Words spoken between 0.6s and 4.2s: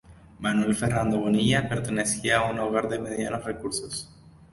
Fernando Bonilla pertenecía a un hogar de medianos recursos.